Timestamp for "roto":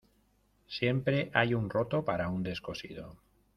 1.69-2.03